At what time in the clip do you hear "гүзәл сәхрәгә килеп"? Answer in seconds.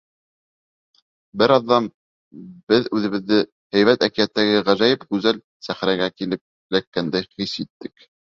5.13-6.45